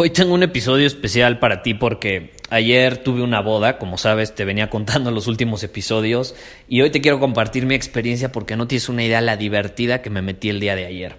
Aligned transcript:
Hoy 0.00 0.10
tengo 0.10 0.32
un 0.32 0.44
episodio 0.44 0.86
especial 0.86 1.40
para 1.40 1.60
ti 1.60 1.74
porque 1.74 2.30
ayer 2.50 2.98
tuve 2.98 3.20
una 3.20 3.40
boda, 3.40 3.78
como 3.78 3.98
sabes, 3.98 4.32
te 4.32 4.44
venía 4.44 4.70
contando 4.70 5.10
los 5.10 5.26
últimos 5.26 5.64
episodios 5.64 6.36
y 6.68 6.82
hoy 6.82 6.90
te 6.90 7.00
quiero 7.00 7.18
compartir 7.18 7.66
mi 7.66 7.74
experiencia 7.74 8.30
porque 8.30 8.54
no 8.54 8.68
tienes 8.68 8.88
una 8.88 9.02
idea 9.02 9.20
la 9.20 9.36
divertida 9.36 10.00
que 10.00 10.08
me 10.08 10.22
metí 10.22 10.50
el 10.50 10.60
día 10.60 10.76
de 10.76 10.86
ayer. 10.86 11.16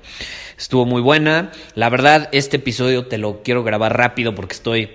Estuvo 0.58 0.86
muy 0.86 1.02
buena, 1.02 1.52
la 1.75 1.89
verdad 1.89 2.30
este 2.31 2.55
episodio 2.55 3.05
te 3.05 3.17
lo 3.17 3.44
quiero 3.44 3.66
grabar 3.66 3.97
rápido 3.97 4.33
porque 4.33 4.53
estoy 4.53 4.89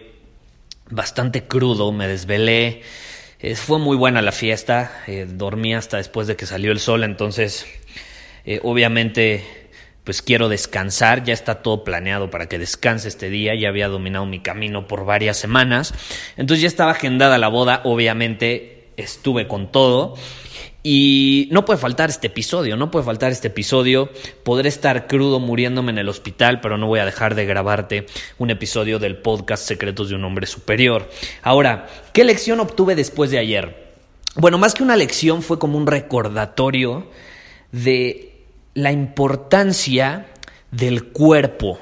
bastante 0.89 1.45
crudo, 1.45 1.93
me 1.93 2.09
desvelé, 2.09 2.81
fue 3.55 3.79
muy 3.79 3.99
buena 3.99 4.23
la 4.23 4.33
fiesta, 4.33 5.03
eh, 5.07 5.27
dormí 5.29 5.75
hasta 5.75 5.99
después 5.99 6.27
de 6.27 6.37
que 6.37 6.47
salió 6.47 6.73
el 6.73 6.81
sol, 6.81 7.05
entonces 7.05 7.67
eh, 8.47 8.61
obviamente 8.63 9.64
pues 10.05 10.21
quiero 10.23 10.49
descansar, 10.49 11.25
ya 11.25 11.33
está 11.33 11.63
todo 11.63 11.83
planeado 11.83 12.31
para 12.31 12.47
que 12.47 12.59
descanse 12.59 13.09
este 13.09 13.31
día, 13.31 13.55
ya 13.55 13.69
había 13.71 13.89
dominado 13.89 14.27
mi 14.27 14.41
camino 14.41 14.87
por 14.87 15.05
varias 15.05 15.39
semanas, 15.39 15.95
entonces 16.37 16.63
ya 16.63 16.69
estaba 16.69 16.93
agendada 16.93 17.39
la 17.39 17.49
boda, 17.49 17.81
obviamente 17.85 18.91
estuve 18.97 19.49
con 19.49 19.73
todo 19.73 20.15
y 20.87 21.49
no 21.51 21.65
puede 21.65 21.79
faltar 21.79 22.11
este 22.11 22.27
episodio, 22.27 22.77
no 22.77 22.91
puede 22.91 23.07
faltar 23.07 23.33
este 23.33 23.49
episodio, 23.49 24.11
podré 24.43 24.69
estar 24.69 25.07
crudo 25.07 25.41
muriéndome 25.41 25.91
en 25.91 25.99
el 25.99 26.11
hospital, 26.11 26.61
pero 26.61 26.77
no 26.77 26.87
voy 26.87 27.01
a 27.01 27.07
dejar 27.07 27.35
de 27.35 27.47
grabarte 27.47 28.05
un 28.37 28.51
episodio 28.51 28.99
del 28.99 29.17
podcast 29.17 29.67
Secretos 29.67 30.11
de 30.11 30.17
un 30.17 30.25
Hombre 30.25 30.47
Superior. 30.47 31.09
Ahora, 31.43 31.87
¿qué 32.13 32.23
lección 32.23 32.61
obtuve 32.61 32.95
después 32.95 33.31
de 33.31 33.39
ayer? 33.39 33.95
Bueno, 34.37 34.59
más 34.59 34.75
que 34.75 34.83
una 34.83 34.97
lección 34.97 35.43
fue 35.43 35.59
como 35.59 35.79
un 35.79 35.87
recordatorio 35.87 37.09
de 37.73 38.34
la 38.75 38.93
importancia 38.93 40.27
del 40.71 41.05
cuerpo. 41.05 41.79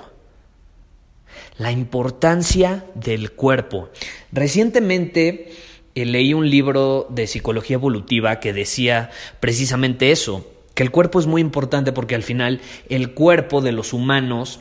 La 1.58 1.72
importancia 1.72 2.84
del 2.94 3.32
cuerpo. 3.32 3.90
Recientemente 4.30 5.52
eh, 5.94 6.04
leí 6.06 6.34
un 6.34 6.48
libro 6.48 7.06
de 7.10 7.26
psicología 7.26 7.74
evolutiva 7.74 8.40
que 8.40 8.52
decía 8.52 9.10
precisamente 9.40 10.12
eso, 10.12 10.46
que 10.74 10.82
el 10.82 10.90
cuerpo 10.90 11.20
es 11.20 11.26
muy 11.26 11.40
importante 11.40 11.92
porque 11.92 12.14
al 12.14 12.22
final 12.22 12.60
el 12.88 13.12
cuerpo 13.12 13.60
de 13.60 13.72
los 13.72 13.92
humanos 13.92 14.60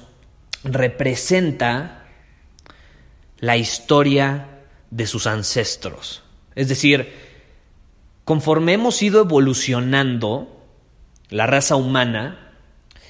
representa 0.64 2.06
la 3.40 3.58
historia 3.58 4.48
de 4.90 5.08
sus 5.08 5.26
ancestros. 5.26 6.24
Es 6.56 6.68
decir, 6.68 7.12
conforme 8.26 8.74
hemos 8.74 9.02
ido 9.02 9.22
evolucionando, 9.22 10.61
la 11.32 11.48
raza 11.48 11.78
humana, 11.78 12.38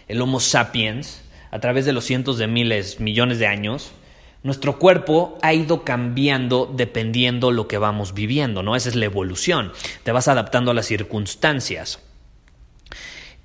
el 0.07 0.21
Homo 0.21 0.39
sapiens, 0.39 1.23
a 1.49 1.59
través 1.59 1.85
de 1.85 1.91
los 1.91 2.05
cientos 2.05 2.37
de 2.37 2.47
miles, 2.47 2.99
millones 2.99 3.39
de 3.39 3.47
años, 3.47 3.91
nuestro 4.43 4.79
cuerpo 4.79 5.37
ha 5.41 5.53
ido 5.53 5.83
cambiando 5.83 6.71
dependiendo 6.73 7.51
lo 7.51 7.67
que 7.67 7.77
vamos 7.77 8.13
viviendo, 8.13 8.63
¿no? 8.63 8.75
Esa 8.75 8.89
es 8.89 8.95
la 8.95 9.05
evolución. 9.05 9.73
Te 10.03 10.11
vas 10.11 10.27
adaptando 10.27 10.71
a 10.71 10.73
las 10.73 10.85
circunstancias. 10.85 11.99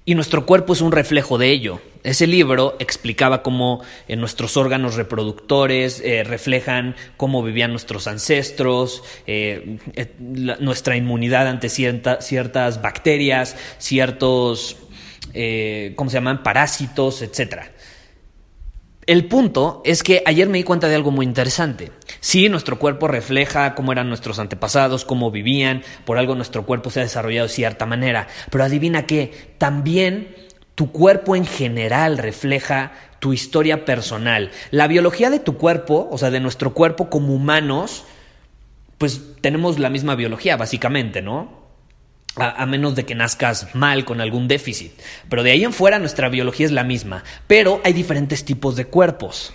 Y 0.08 0.14
nuestro 0.14 0.46
cuerpo 0.46 0.72
es 0.72 0.82
un 0.82 0.92
reflejo 0.92 1.36
de 1.36 1.50
ello. 1.50 1.80
Ese 2.04 2.28
libro 2.28 2.76
explicaba 2.78 3.42
cómo 3.42 3.82
eh, 4.06 4.14
nuestros 4.14 4.56
órganos 4.56 4.94
reproductores 4.94 6.00
eh, 6.04 6.22
reflejan 6.22 6.94
cómo 7.16 7.42
vivían 7.42 7.72
nuestros 7.72 8.06
ancestros, 8.06 9.02
eh, 9.26 9.78
nuestra 10.60 10.96
inmunidad 10.96 11.48
ante 11.48 11.68
ciertas 11.68 12.80
bacterias, 12.80 13.56
ciertos, 13.78 14.76
¿cómo 15.96 16.08
se 16.08 16.14
llaman?, 16.14 16.44
parásitos, 16.44 17.22
etcétera. 17.22 17.72
El 19.06 19.26
punto 19.26 19.82
es 19.84 20.02
que 20.02 20.24
ayer 20.26 20.48
me 20.48 20.58
di 20.58 20.64
cuenta 20.64 20.88
de 20.88 20.96
algo 20.96 21.12
muy 21.12 21.24
interesante. 21.24 21.92
Sí, 22.18 22.48
nuestro 22.48 22.80
cuerpo 22.80 23.06
refleja 23.06 23.76
cómo 23.76 23.92
eran 23.92 24.08
nuestros 24.08 24.40
antepasados, 24.40 25.04
cómo 25.04 25.30
vivían, 25.30 25.84
por 26.04 26.18
algo 26.18 26.34
nuestro 26.34 26.66
cuerpo 26.66 26.90
se 26.90 26.98
ha 26.98 27.04
desarrollado 27.04 27.46
de 27.46 27.52
cierta 27.54 27.86
manera, 27.86 28.26
pero 28.50 28.64
adivina 28.64 29.06
qué, 29.06 29.54
también 29.58 30.34
tu 30.74 30.90
cuerpo 30.90 31.36
en 31.36 31.46
general 31.46 32.18
refleja 32.18 32.92
tu 33.20 33.32
historia 33.32 33.84
personal. 33.84 34.50
La 34.72 34.88
biología 34.88 35.30
de 35.30 35.38
tu 35.38 35.56
cuerpo, 35.56 36.08
o 36.10 36.18
sea, 36.18 36.30
de 36.30 36.40
nuestro 36.40 36.74
cuerpo 36.74 37.08
como 37.08 37.32
humanos, 37.32 38.04
pues 38.98 39.22
tenemos 39.40 39.78
la 39.78 39.88
misma 39.88 40.16
biología, 40.16 40.56
básicamente, 40.56 41.22
¿no? 41.22 41.65
A, 42.36 42.66
menos 42.66 42.94
de 42.94 43.04
que 43.04 43.14
nazcas 43.14 43.74
mal 43.74 44.04
con 44.04 44.20
algún 44.20 44.48
déficit. 44.48 44.92
Pero 45.28 45.42
de 45.42 45.52
ahí 45.52 45.64
en 45.64 45.72
fuera 45.72 45.98
nuestra 45.98 46.28
biología 46.28 46.66
es 46.66 46.72
la 46.72 46.84
misma. 46.84 47.24
Pero 47.46 47.80
hay 47.84 47.92
diferentes 47.92 48.44
tipos 48.44 48.76
de 48.76 48.86
cuerpos. 48.86 49.54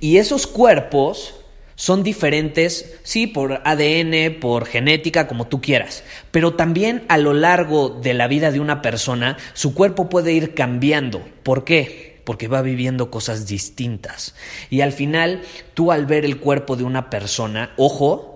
Y 0.00 0.18
esos 0.18 0.46
cuerpos 0.46 1.34
son 1.74 2.02
diferentes, 2.02 2.98
sí, 3.02 3.26
por 3.26 3.60
ADN, 3.64 4.38
por 4.40 4.66
genética, 4.66 5.26
como 5.26 5.46
tú 5.46 5.60
quieras. 5.60 6.04
Pero 6.30 6.54
también 6.54 7.04
a 7.08 7.18
lo 7.18 7.32
largo 7.32 7.88
de 7.88 8.14
la 8.14 8.28
vida 8.28 8.52
de 8.52 8.60
una 8.60 8.82
persona, 8.82 9.36
su 9.54 9.74
cuerpo 9.74 10.08
puede 10.08 10.32
ir 10.32 10.54
cambiando. 10.54 11.22
¿Por 11.42 11.64
qué? 11.64 12.20
Porque 12.24 12.46
va 12.46 12.62
viviendo 12.62 13.10
cosas 13.10 13.46
distintas. 13.46 14.34
Y 14.70 14.82
al 14.82 14.92
final, 14.92 15.42
tú 15.74 15.90
al 15.90 16.06
ver 16.06 16.24
el 16.24 16.38
cuerpo 16.38 16.76
de 16.76 16.84
una 16.84 17.10
persona, 17.10 17.72
ojo, 17.76 18.31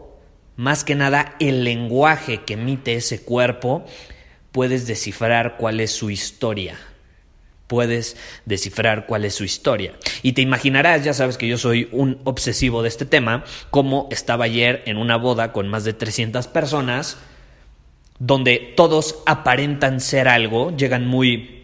más 0.56 0.84
que 0.84 0.94
nada 0.94 1.36
el 1.38 1.64
lenguaje 1.64 2.42
que 2.44 2.54
emite 2.54 2.94
ese 2.94 3.22
cuerpo, 3.22 3.84
puedes 4.52 4.86
descifrar 4.86 5.56
cuál 5.58 5.80
es 5.80 5.92
su 5.92 6.10
historia. 6.10 6.78
Puedes 7.66 8.16
descifrar 8.44 9.06
cuál 9.06 9.24
es 9.24 9.34
su 9.34 9.44
historia. 9.44 9.94
Y 10.22 10.32
te 10.32 10.42
imaginarás, 10.42 11.04
ya 11.04 11.12
sabes 11.12 11.36
que 11.36 11.48
yo 11.48 11.58
soy 11.58 11.88
un 11.92 12.20
obsesivo 12.24 12.82
de 12.82 12.88
este 12.88 13.04
tema, 13.04 13.44
como 13.70 14.08
estaba 14.10 14.44
ayer 14.44 14.82
en 14.86 14.98
una 14.98 15.16
boda 15.16 15.52
con 15.52 15.68
más 15.68 15.84
de 15.84 15.92
300 15.92 16.46
personas, 16.46 17.18
donde 18.18 18.72
todos 18.76 19.16
aparentan 19.26 20.00
ser 20.00 20.28
algo, 20.28 20.74
llegan 20.76 21.06
muy 21.06 21.56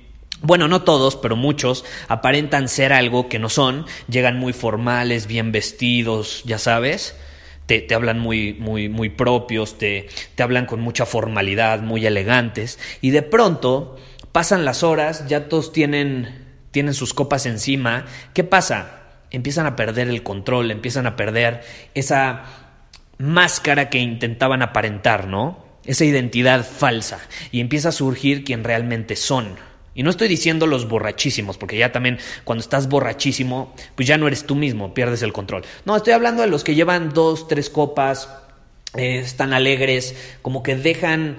bueno, 0.43 0.67
no 0.67 0.83
todos, 0.83 1.15
pero 1.15 1.37
muchos 1.37 1.85
aparentan 2.09 2.69
ser 2.69 2.93
algo 2.93 3.29
que 3.29 3.39
no 3.39 3.49
son, 3.49 3.87
llegan 4.09 4.39
muy 4.39 4.53
formales, 4.53 5.29
bien 5.29 5.53
vestidos, 5.53 6.43
ya 6.45 6.59
sabes, 6.59 7.15
te, 7.81 7.95
hablan 7.95 8.19
muy, 8.19 8.55
muy, 8.55 8.89
muy 8.89 9.09
propios, 9.09 9.79
te, 9.79 10.09
te 10.35 10.43
hablan 10.43 10.67
con 10.67 10.81
mucha 10.81 11.07
formalidad, 11.07 11.81
muy 11.81 12.07
elegantes, 12.07 12.79
y 13.01 13.11
de 13.11 13.23
pronto 13.23 13.97
pasan 14.33 14.65
las 14.65 14.83
horas, 14.83 15.27
ya 15.29 15.49
todos 15.49 15.73
tienen, 15.73 16.47
tienen 16.71 16.95
sus 16.95 17.15
copas 17.15 17.47
encima. 17.47 18.07
¿Qué 18.35 18.45
pasa? 18.45 19.01
Empiezan 19.31 19.67
a 19.67 19.77
perder 19.77 20.09
el 20.09 20.23
control, 20.23 20.71
empiezan 20.71 21.07
a 21.07 21.17
perder 21.17 21.63
esa 21.95 22.45
máscara 23.19 23.89
que 23.89 23.99
intentaban 23.99 24.63
aparentar, 24.63 25.29
¿no? 25.29 25.65
Esa 25.85 26.05
identidad 26.05 26.67
falsa. 26.67 27.21
Y 27.51 27.61
empieza 27.61 27.91
a 27.91 27.93
surgir 27.93 28.45
quien 28.45 28.65
realmente 28.65 29.17
son. 29.17 29.57
Y 29.95 30.03
no 30.03 30.11
estoy 30.11 30.29
diciendo 30.29 30.67
los 30.67 30.89
borrachísimos, 30.89 31.59
porque 31.59 31.77
ya 31.77 31.93
también 31.93 32.19
cuando 32.45 32.63
estás 32.63 32.89
borrachísimo, 32.89 33.75
pues 33.95 34.09
ya 34.09 34.17
no 34.17 34.27
eres 34.27 34.45
tú 34.47 34.55
mismo, 34.55 34.95
pierdes 34.95 35.23
el 35.23 35.33
control. 35.33 35.65
No, 35.85 35.97
estoy 35.97 36.15
hablando 36.15 36.43
de 36.43 36.49
los 36.49 36.65
que 36.65 36.75
llevan 36.75 37.13
dos, 37.13 37.47
tres 37.47 37.69
copas, 37.69 38.31
eh, 38.95 39.19
están 39.19 39.53
alegres, 39.53 40.15
como 40.41 40.63
que 40.63 40.77
dejan 40.77 41.39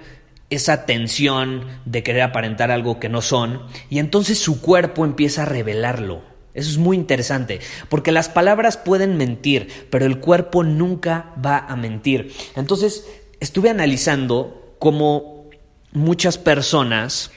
esa 0.49 0.85
tensión 0.85 1.65
de 1.85 2.03
querer 2.03 2.21
aparentar 2.21 2.69
algo 2.69 2.99
que 2.99 3.09
no 3.09 3.21
son, 3.21 3.63
y 3.89 3.97
entonces 3.97 4.37
su 4.37 4.61
cuerpo 4.61 5.03
empieza 5.03 5.43
a 5.43 5.45
revelarlo. 5.45 6.21
Eso 6.53 6.69
es 6.69 6.77
muy 6.77 6.95
interesante, 6.95 7.59
porque 7.89 8.11
las 8.11 8.29
palabras 8.29 8.77
pueden 8.77 9.17
mentir, 9.17 9.87
pero 9.89 10.05
el 10.05 10.19
cuerpo 10.19 10.63
nunca 10.63 11.33
va 11.43 11.57
a 11.57 11.75
mentir. 11.75 12.31
Entonces, 12.55 13.07
estuve 13.39 13.71
analizando 13.71 14.75
cómo 14.77 15.49
muchas 15.91 16.37
personas 16.37 17.31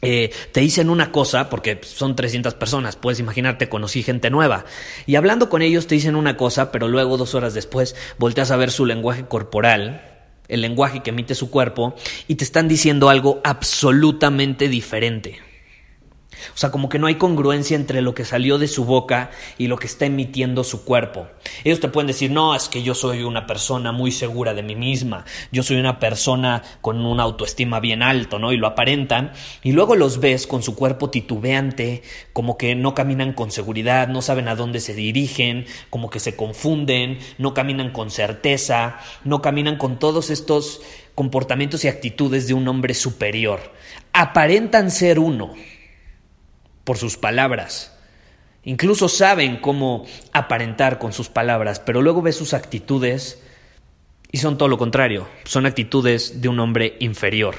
eh, 0.00 0.30
te 0.52 0.60
dicen 0.60 0.90
una 0.90 1.10
cosa, 1.12 1.50
porque 1.50 1.80
son 1.82 2.14
300 2.14 2.54
personas, 2.54 2.96
puedes 2.96 3.20
imaginarte, 3.20 3.68
conocí 3.68 4.02
gente 4.02 4.30
nueva, 4.30 4.64
y 5.06 5.16
hablando 5.16 5.48
con 5.48 5.62
ellos 5.62 5.86
te 5.86 5.96
dicen 5.96 6.16
una 6.16 6.36
cosa, 6.36 6.70
pero 6.70 6.88
luego 6.88 7.16
dos 7.16 7.34
horas 7.34 7.54
después 7.54 7.96
volteas 8.18 8.50
a 8.50 8.56
ver 8.56 8.70
su 8.70 8.86
lenguaje 8.86 9.26
corporal, 9.26 10.02
el 10.48 10.60
lenguaje 10.60 11.02
que 11.02 11.10
emite 11.10 11.34
su 11.34 11.50
cuerpo, 11.50 11.94
y 12.26 12.36
te 12.36 12.44
están 12.44 12.68
diciendo 12.68 13.08
algo 13.08 13.40
absolutamente 13.44 14.68
diferente. 14.68 15.47
O 16.54 16.56
sea, 16.56 16.70
como 16.70 16.88
que 16.88 16.98
no 16.98 17.06
hay 17.06 17.16
congruencia 17.16 17.76
entre 17.76 18.02
lo 18.02 18.14
que 18.14 18.24
salió 18.24 18.58
de 18.58 18.68
su 18.68 18.84
boca 18.84 19.30
y 19.56 19.66
lo 19.66 19.76
que 19.78 19.86
está 19.86 20.06
emitiendo 20.06 20.64
su 20.64 20.84
cuerpo. 20.84 21.26
Ellos 21.64 21.80
te 21.80 21.88
pueden 21.88 22.06
decir, 22.06 22.30
no, 22.30 22.54
es 22.54 22.68
que 22.68 22.82
yo 22.82 22.94
soy 22.94 23.22
una 23.22 23.46
persona 23.46 23.92
muy 23.92 24.12
segura 24.12 24.54
de 24.54 24.62
mí 24.62 24.76
misma, 24.76 25.24
yo 25.52 25.62
soy 25.62 25.76
una 25.76 25.98
persona 25.98 26.62
con 26.80 27.04
una 27.04 27.22
autoestima 27.22 27.80
bien 27.80 28.02
alto, 28.02 28.38
¿no? 28.38 28.52
Y 28.52 28.56
lo 28.56 28.66
aparentan, 28.66 29.32
y 29.62 29.72
luego 29.72 29.96
los 29.96 30.20
ves 30.20 30.46
con 30.46 30.62
su 30.62 30.74
cuerpo 30.74 31.10
titubeante, 31.10 32.02
como 32.32 32.56
que 32.56 32.74
no 32.74 32.94
caminan 32.94 33.32
con 33.32 33.50
seguridad, 33.50 34.08
no 34.08 34.22
saben 34.22 34.48
a 34.48 34.54
dónde 34.56 34.80
se 34.80 34.94
dirigen, 34.94 35.66
como 35.90 36.10
que 36.10 36.20
se 36.20 36.36
confunden, 36.36 37.18
no 37.38 37.54
caminan 37.54 37.90
con 37.90 38.10
certeza, 38.10 38.98
no 39.24 39.42
caminan 39.42 39.76
con 39.76 39.98
todos 39.98 40.30
estos 40.30 40.80
comportamientos 41.14 41.84
y 41.84 41.88
actitudes 41.88 42.46
de 42.46 42.54
un 42.54 42.68
hombre 42.68 42.94
superior. 42.94 43.72
Aparentan 44.12 44.90
ser 44.90 45.18
uno 45.18 45.54
por 46.88 46.96
sus 46.96 47.18
palabras. 47.18 47.92
Incluso 48.64 49.10
saben 49.10 49.58
cómo 49.58 50.06
aparentar 50.32 50.98
con 50.98 51.12
sus 51.12 51.28
palabras, 51.28 51.80
pero 51.80 52.00
luego 52.00 52.22
ves 52.22 52.36
sus 52.36 52.54
actitudes 52.54 53.42
y 54.32 54.38
son 54.38 54.56
todo 54.56 54.70
lo 54.70 54.78
contrario, 54.78 55.28
son 55.44 55.66
actitudes 55.66 56.40
de 56.40 56.48
un 56.48 56.58
hombre 56.60 56.96
inferior. 57.00 57.56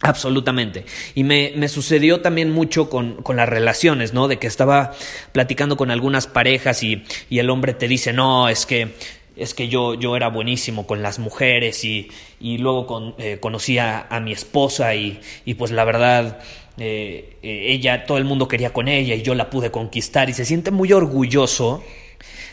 Absolutamente. 0.00 0.86
Y 1.14 1.22
me, 1.22 1.52
me 1.54 1.68
sucedió 1.68 2.22
también 2.22 2.50
mucho 2.50 2.88
con, 2.88 3.22
con, 3.22 3.36
las 3.36 3.46
relaciones, 3.46 4.14
¿no? 4.14 4.26
De 4.26 4.38
que 4.38 4.46
estaba 4.46 4.94
platicando 5.32 5.76
con 5.76 5.90
algunas 5.90 6.26
parejas 6.26 6.82
y, 6.82 7.04
y 7.28 7.40
el 7.40 7.50
hombre 7.50 7.74
te 7.74 7.88
dice, 7.88 8.14
no, 8.14 8.48
es 8.48 8.64
que 8.64 8.94
es 9.40 9.54
que 9.54 9.68
yo, 9.68 9.94
yo 9.94 10.16
era 10.16 10.28
buenísimo 10.28 10.86
con 10.86 11.02
las 11.02 11.18
mujeres 11.18 11.84
y, 11.84 12.10
y 12.38 12.58
luego 12.58 12.86
con, 12.86 13.14
eh, 13.18 13.38
conocí 13.40 13.78
a, 13.78 14.06
mi 14.22 14.32
esposa 14.32 14.94
y, 14.94 15.20
y 15.44 15.54
pues 15.54 15.70
la 15.70 15.84
verdad 15.84 16.40
eh, 16.76 17.38
eh, 17.42 17.64
ella, 17.68 18.04
todo 18.04 18.18
el 18.18 18.24
mundo 18.24 18.48
quería 18.48 18.72
con 18.72 18.86
ella 18.86 19.14
y 19.14 19.22
yo 19.22 19.34
la 19.34 19.50
pude 19.50 19.70
conquistar 19.70 20.28
y 20.28 20.34
se 20.34 20.44
siente 20.44 20.70
muy 20.70 20.92
orgulloso 20.92 21.82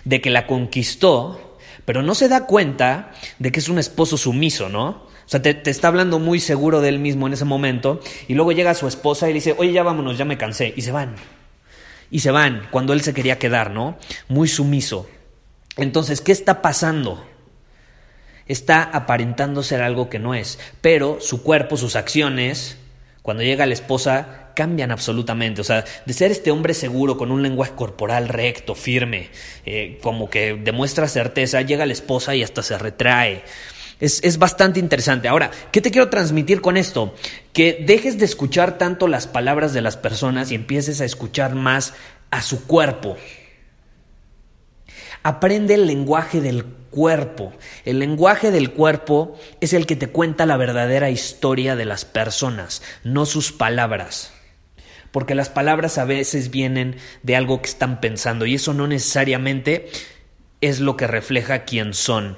de 0.05 0.21
que 0.21 0.29
la 0.29 0.47
conquistó, 0.47 1.57
pero 1.83 2.01
no 2.01 2.15
se 2.15 2.29
da 2.29 2.45
cuenta 2.45 3.11
de 3.39 3.51
que 3.51 3.59
es 3.59 3.67
un 3.67 3.79
esposo 3.79 4.17
sumiso, 4.17 4.69
¿no? 4.69 5.07
O 5.25 5.29
sea, 5.29 5.41
te, 5.41 5.53
te, 5.53 5.69
está 5.69 5.89
hablando 5.89 6.19
muy 6.19 6.39
seguro 6.39 6.79
de 6.79 6.87
él 6.87 6.99
mismo 6.99 7.27
en 7.27 7.33
ese 7.33 7.43
momento 7.43 7.99
y 8.29 8.33
luego 8.33 8.53
llega 8.53 8.73
su 8.73 8.87
esposa 8.87 9.27
y 9.27 9.31
le 9.31 9.39
dice, 9.39 9.55
oye, 9.57 9.73
ya 9.73 9.83
vámonos, 9.83 10.17
ya 10.17 10.23
me 10.23 10.37
cansé. 10.37 10.73
Y 10.77 10.83
se 10.83 10.93
van. 10.93 11.15
Y 12.09 12.19
se 12.19 12.31
van 12.31 12.67
cuando 12.71 12.93
él 12.93 13.01
se 13.01 13.13
quería 13.13 13.37
quedar, 13.37 13.71
¿no? 13.71 13.97
Muy 14.29 14.47
sumiso. 14.47 15.09
Entonces, 15.77 16.21
¿qué 16.21 16.31
está 16.31 16.61
pasando? 16.61 17.25
Está 18.47 18.83
aparentando 18.83 19.61
ser 19.63 19.81
algo 19.81 20.09
que 20.09 20.19
no 20.19 20.33
es, 20.33 20.57
pero 20.81 21.19
su 21.19 21.43
cuerpo, 21.43 21.77
sus 21.77 21.95
acciones, 21.95 22.77
cuando 23.21 23.43
llega 23.43 23.65
la 23.65 23.73
esposa, 23.73 24.51
cambian 24.55 24.89
absolutamente. 24.89 25.59
O 25.59 25.63
sea, 25.63 25.83
de 26.05 26.13
ser 26.13 26.31
este 26.31 26.49
hombre 26.49 26.73
seguro, 26.73 27.17
con 27.17 27.31
un 27.31 27.43
lenguaje 27.43 27.73
corporal 27.75 28.29
recto, 28.29 28.73
firme, 28.73 29.29
eh, 29.65 29.99
como 30.01 30.29
que 30.29 30.55
demuestra 30.55 31.07
certeza, 31.07 31.61
llega 31.61 31.85
la 31.85 31.93
esposa 31.93 32.35
y 32.35 32.41
hasta 32.41 32.63
se 32.63 32.77
retrae. 32.77 33.43
Es, 33.99 34.23
es, 34.23 34.37
bastante 34.37 34.79
interesante. 34.79 35.27
Ahora, 35.27 35.51
¿qué 35.71 35.81
te 35.81 35.91
quiero 35.91 36.09
transmitir 36.09 36.61
con 36.61 36.77
esto? 36.77 37.13
Que 37.51 37.83
dejes 37.85 38.17
de 38.17 38.25
escuchar 38.25 38.77
tanto 38.77 39.07
las 39.07 39.27
palabras 39.27 39.73
de 39.73 39.81
las 39.81 39.97
personas 39.97 40.51
y 40.51 40.55
empieces 40.55 41.01
a 41.01 41.05
escuchar 41.05 41.53
más 41.53 41.95
a 42.31 42.41
su 42.41 42.65
cuerpo. 42.65 43.17
Aprende 45.23 45.73
el 45.73 45.87
lenguaje 45.87 46.41
del 46.41 46.65
cuerpo. 46.65 47.53
El 47.85 47.99
lenguaje 47.99 48.51
del 48.51 48.71
cuerpo 48.71 49.37
es 49.61 49.73
el 49.73 49.85
que 49.85 49.95
te 49.95 50.07
cuenta 50.07 50.45
la 50.45 50.57
verdadera 50.57 51.09
historia 51.09 51.75
de 51.75 51.85
las 51.85 52.05
personas, 52.05 52.81
no 53.03 53.25
sus 53.25 53.51
palabras. 53.51 54.33
Porque 55.11 55.35
las 55.35 55.49
palabras 55.49 55.97
a 55.97 56.05
veces 56.05 56.49
vienen 56.49 56.97
de 57.23 57.35
algo 57.35 57.61
que 57.61 57.69
están 57.69 58.01
pensando 58.01 58.45
y 58.45 58.55
eso 58.55 58.73
no 58.73 58.87
necesariamente 58.87 59.89
es 60.61 60.79
lo 60.79 60.97
que 60.97 61.07
refleja 61.07 61.65
quién 61.65 61.93
son 61.93 62.37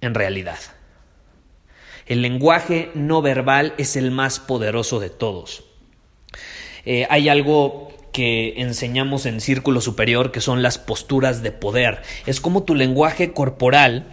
en 0.00 0.14
realidad. 0.14 0.58
El 2.06 2.22
lenguaje 2.22 2.90
no 2.94 3.22
verbal 3.22 3.74
es 3.78 3.96
el 3.96 4.10
más 4.10 4.38
poderoso 4.38 5.00
de 5.00 5.10
todos. 5.10 5.64
Eh, 6.84 7.06
hay 7.10 7.28
algo 7.28 7.95
que 8.16 8.62
enseñamos 8.62 9.26
en 9.26 9.42
círculo 9.42 9.82
superior, 9.82 10.32
que 10.32 10.40
son 10.40 10.62
las 10.62 10.78
posturas 10.78 11.42
de 11.42 11.52
poder. 11.52 12.00
Es 12.24 12.40
como 12.40 12.62
tu 12.62 12.74
lenguaje 12.74 13.34
corporal 13.34 14.06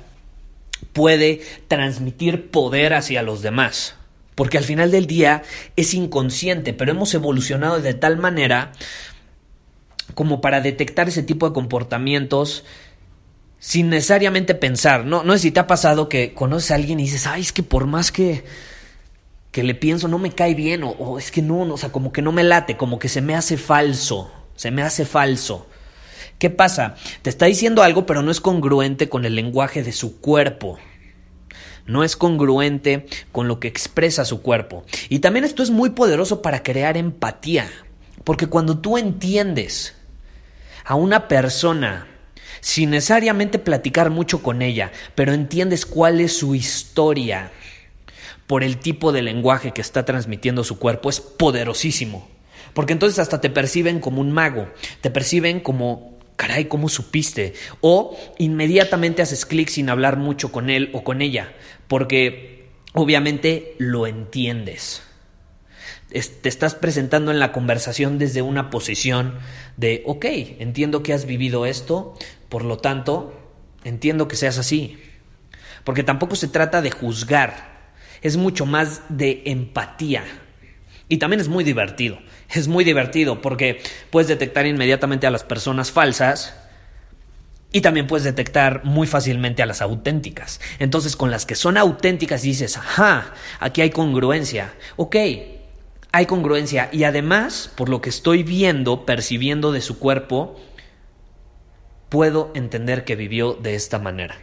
puede 0.92 1.40
transmitir 1.70 2.52
poder 2.52 2.96
hacia 2.96 3.22
los 3.22 3.42
demás. 3.42 3.96
Porque 4.36 4.58
al 4.58 4.66
final 4.66 4.92
del 4.92 5.08
día 5.08 5.44
es 5.78 5.94
inconsciente, 5.94 6.74
pero 6.74 6.92
hemos 6.92 7.14
evolucionado 7.14 7.80
de 7.80 7.94
tal 7.94 8.18
manera 8.18 8.74
como 10.16 10.42
para 10.42 10.60
detectar 10.60 11.08
ese 11.08 11.24
tipo 11.24 11.48
de 11.48 11.54
comportamientos 11.54 12.66
sin 13.58 13.90
necesariamente 13.90 14.54
pensar. 14.54 15.06
No, 15.06 15.24
no 15.24 15.32
sé 15.32 15.40
si 15.40 15.52
te 15.52 15.62
ha 15.62 15.68
pasado 15.68 16.10
que 16.10 16.34
conoces 16.34 16.72
a 16.72 16.76
alguien 16.76 17.00
y 17.00 17.04
dices, 17.04 17.26
ay, 17.26 17.40
es 17.40 17.54
que 17.54 17.64
por 17.64 17.88
más 17.88 18.12
que 18.12 18.44
que 19.54 19.64
le 19.64 19.76
pienso 19.76 20.08
no 20.08 20.18
me 20.18 20.32
cae 20.32 20.56
bien 20.56 20.82
o, 20.84 21.20
es 21.20 21.32
que 21.32 21.44
no, 21.44 21.62
o 21.62 21.78
sea, 21.78 21.92
como 21.92 22.12
que 22.12 22.24
no 22.24 22.32
me 22.32 22.44
late, 22.44 22.76
como 22.76 22.98
que 22.98 23.08
se 23.08 23.22
me 23.22 23.36
hace 23.36 23.56
falso, 23.56 24.34
se 24.56 24.72
me 24.72 24.82
hace 24.82 25.06
falso. 25.06 25.68
¿Qué 26.40 26.50
pasa? 26.50 26.96
Te 27.22 27.30
está 27.30 27.46
diciendo 27.46 27.84
algo 27.84 28.08
pero 28.08 28.24
no 28.24 28.32
es 28.32 28.42
congruente 28.42 29.10
con 29.10 29.26
el 29.26 29.36
lenguaje 29.36 29.84
de 29.84 29.92
su 29.92 30.20
cuerpo. 30.20 30.80
No 31.86 32.04
es 32.04 32.18
congruente 32.18 33.06
con 33.32 33.48
lo 33.48 33.60
que 33.60 33.68
expresa 33.68 34.26
su 34.26 34.42
cuerpo. 34.42 34.86
Y 35.08 35.20
también 35.20 35.46
esto 35.46 35.62
es 35.62 35.70
muy 35.70 35.92
poderoso 35.92 36.42
para 36.42 36.64
crear 36.64 36.98
empatía. 36.98 37.70
Porque 38.24 38.48
cuando 38.48 38.80
tú 38.80 38.98
entiendes 38.98 39.94
a 40.84 40.96
una 40.96 41.28
persona 41.28 42.08
sin 42.60 42.90
necesariamente 42.90 43.60
platicar 43.60 44.10
mucho 44.10 44.42
con 44.42 44.64
ella, 44.64 44.92
pero 45.14 45.32
entiendes 45.32 45.86
cuál 45.86 46.22
es 46.22 46.36
su 46.36 46.56
historia, 46.56 47.52
por 48.48 48.64
el 48.64 48.78
tipo 48.78 49.12
de 49.12 49.22
lenguaje 49.22 49.72
que 49.72 49.82
está 49.82 50.06
transmitiendo 50.06 50.64
su 50.64 50.80
cuerpo 50.80 51.10
es 51.10 51.22
poderosísimo. 51.22 52.30
Porque 52.74 52.94
entonces 52.94 53.20
hasta 53.20 53.42
te 53.42 53.50
perciben 53.50 54.00
como 54.00 54.22
un 54.22 54.32
mago, 54.32 54.68
te 55.02 55.12
perciben 55.12 55.60
como, 55.60 56.18
caray, 56.36 56.66
¿cómo 56.66 56.90
supiste? 56.90 57.54
O 57.82 58.18
inmediatamente 58.40 59.22
haces 59.22 59.46
clic 59.46 59.70
sin 59.70 59.90
hablar 59.90 60.18
mucho 60.18 60.52
con 60.52 60.70
él 60.70 60.90
o 60.94 61.04
con 61.04 61.22
ella, 61.22 61.54
porque 61.88 62.70
obviamente 62.94 63.76
lo 63.78 64.08
entiendes. 64.08 65.04
te 66.10 66.50
estás 66.50 66.76
presentando 66.76 67.32
en 67.32 67.40
la 67.40 67.52
conversación 67.52 68.18
desde 68.18 68.42
una 68.42 68.70
posición 68.70 69.36
de, 69.78 70.04
ok, 70.06 70.26
entiendo 70.60 71.04
que 71.04 71.14
has 71.14 71.26
vivido 71.26 71.66
esto, 71.66 72.16
por 72.50 72.66
lo 72.66 72.78
tanto, 72.78 73.40
entiendo 73.84 74.28
que 74.28 74.36
seas 74.36 74.58
así. 74.58 75.00
Porque 75.84 76.04
tampoco 76.04 76.36
se 76.36 76.48
trata 76.48 76.82
de 76.82 76.92
juzgar, 76.92 77.73
es 78.24 78.38
mucho 78.38 78.66
más 78.66 79.02
de 79.10 79.44
empatía. 79.46 80.24
Y 81.10 81.18
también 81.18 81.42
es 81.42 81.50
muy 81.50 81.64
divertido. 81.64 82.18
Es 82.50 82.68
muy 82.68 82.84
divertido 82.84 83.42
porque 83.42 83.82
puedes 84.10 84.28
detectar 84.28 84.66
inmediatamente 84.66 85.28
a 85.28 85.32
las 85.32 85.44
personas 85.44 85.92
falsas 85.92 86.56
y 87.72 87.82
también 87.82 88.08
puedes 88.08 88.24
detectar 88.24 88.86
muy 88.86 89.08
fácilmente 89.08 89.62
a 89.62 89.66
las 89.66 89.82
auténticas. 89.82 90.62
Entonces, 90.80 91.16
con 91.16 91.32
las 91.32 91.46
que 91.46 91.56
son 91.56 91.78
auténticas 91.78 92.44
dices, 92.44 92.78
ajá, 92.78 93.34
aquí 93.60 93.82
hay 93.82 93.90
congruencia. 93.90 94.74
Ok, 94.96 95.16
hay 96.12 96.26
congruencia. 96.26 96.90
Y 96.92 97.04
además, 97.04 97.72
por 97.76 97.90
lo 97.90 98.00
que 98.00 98.10
estoy 98.10 98.44
viendo, 98.44 99.06
percibiendo 99.06 99.72
de 99.72 99.82
su 99.82 100.00
cuerpo, 100.00 100.60
puedo 102.10 102.52
entender 102.56 103.04
que 103.04 103.16
vivió 103.16 103.54
de 103.56 103.76
esta 103.76 104.00
manera. 104.00 104.38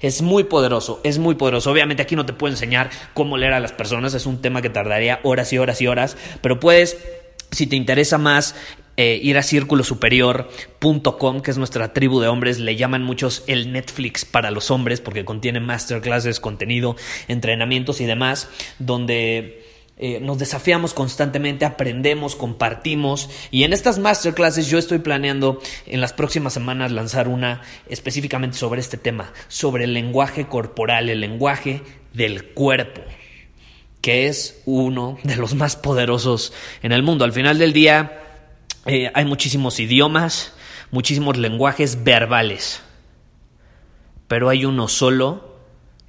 Es 0.00 0.22
muy 0.22 0.44
poderoso, 0.44 1.00
es 1.04 1.18
muy 1.18 1.34
poderoso. 1.34 1.70
Obviamente 1.70 2.02
aquí 2.02 2.16
no 2.16 2.26
te 2.26 2.32
puedo 2.32 2.52
enseñar 2.52 2.90
cómo 3.14 3.36
leer 3.36 3.52
a 3.52 3.60
las 3.60 3.72
personas, 3.72 4.14
es 4.14 4.26
un 4.26 4.40
tema 4.40 4.62
que 4.62 4.70
tardaría 4.70 5.20
horas 5.22 5.52
y 5.52 5.58
horas 5.58 5.80
y 5.80 5.86
horas, 5.86 6.16
pero 6.40 6.60
puedes, 6.60 6.98
si 7.50 7.66
te 7.66 7.76
interesa 7.76 8.18
más, 8.18 8.54
eh, 8.98 9.20
ir 9.22 9.36
a 9.36 9.42
círculosuperior.com, 9.42 11.42
que 11.42 11.50
es 11.50 11.58
nuestra 11.58 11.92
tribu 11.92 12.18
de 12.20 12.28
hombres, 12.28 12.58
le 12.58 12.76
llaman 12.76 13.02
muchos 13.02 13.44
el 13.46 13.70
Netflix 13.70 14.24
para 14.24 14.50
los 14.50 14.70
hombres, 14.70 15.02
porque 15.02 15.26
contiene 15.26 15.60
masterclasses, 15.60 16.40
contenido, 16.40 16.96
entrenamientos 17.28 18.00
y 18.00 18.06
demás, 18.06 18.48
donde 18.78 19.65
eh, 19.98 20.20
nos 20.20 20.38
desafiamos 20.38 20.92
constantemente, 20.92 21.64
aprendemos, 21.64 22.36
compartimos 22.36 23.30
y 23.50 23.64
en 23.64 23.72
estas 23.72 23.98
masterclasses 23.98 24.68
yo 24.68 24.78
estoy 24.78 24.98
planeando 24.98 25.60
en 25.86 26.00
las 26.00 26.12
próximas 26.12 26.52
semanas 26.52 26.92
lanzar 26.92 27.28
una 27.28 27.62
específicamente 27.88 28.58
sobre 28.58 28.80
este 28.80 28.98
tema, 28.98 29.32
sobre 29.48 29.84
el 29.84 29.94
lenguaje 29.94 30.46
corporal, 30.46 31.08
el 31.08 31.20
lenguaje 31.20 31.82
del 32.12 32.44
cuerpo 32.44 33.00
que 34.06 34.28
es 34.28 34.62
uno 34.66 35.18
de 35.24 35.34
los 35.34 35.56
más 35.56 35.74
poderosos 35.74 36.52
en 36.82 36.92
el 36.92 37.02
mundo. 37.02 37.24
Al 37.24 37.32
final 37.32 37.58
del 37.58 37.72
día 37.72 38.22
eh, 38.84 39.10
hay 39.12 39.24
muchísimos 39.24 39.80
idiomas, 39.80 40.54
muchísimos 40.92 41.36
lenguajes 41.36 42.04
verbales, 42.04 42.82
pero 44.28 44.48
hay 44.48 44.64
uno 44.64 44.86
solo, 44.86 45.56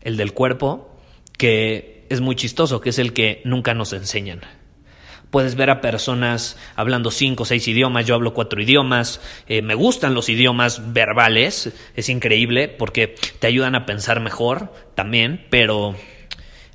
el 0.02 0.16
del 0.16 0.34
cuerpo, 0.34 0.96
que 1.40 1.97
es 2.10 2.22
muy 2.22 2.36
chistoso, 2.36 2.82
que 2.82 2.90
es 2.90 3.00
el 3.00 3.14
que 3.14 3.42
nunca 3.46 3.74
nos 3.74 3.94
enseñan. 3.94 4.42
Puedes 5.30 5.56
ver 5.56 5.70
a 5.70 5.82
personas 5.82 6.58
hablando 6.76 7.12
cinco 7.12 7.44
o 7.44 7.46
seis 7.46 7.68
idiomas, 7.68 8.06
yo 8.06 8.16
hablo 8.16 8.34
cuatro 8.34 8.62
idiomas, 8.62 9.20
eh, 9.48 9.62
me 9.62 9.76
gustan 9.76 10.14
los 10.14 10.30
idiomas 10.30 10.94
verbales, 10.94 11.74
es 11.96 12.08
increíble 12.08 12.70
porque 12.70 13.16
te 13.40 13.48
ayudan 13.48 13.76
a 13.76 13.86
pensar 13.86 14.22
mejor 14.22 14.74
también, 14.96 15.46
pero 15.50 15.96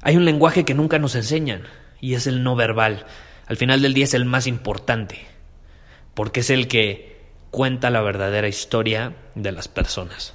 hay 0.03 0.17
un 0.17 0.27
lenguaje 0.27 0.65
que 0.65 0.75
nunca 0.75 0.99
nos 0.99 1.15
enseñan 1.15 1.63
y 2.01 2.15
es 2.15 2.27
el 2.27 2.43
no 2.43 2.55
verbal. 2.55 3.07
Al 3.47 3.57
final 3.57 3.81
del 3.81 3.95
día 3.95 4.05
es 4.05 4.15
el 4.15 4.27
más 4.27 4.47
importante, 4.47 5.25
porque 6.13 6.41
es 6.41 6.51
el 6.51 6.69
que 6.69 7.23
cuenta 7.51 7.89
la 7.89 8.03
verdadera 8.03 8.49
historia 8.49 9.15
de 9.35 9.53
las 9.53 9.69
personas. 9.69 10.35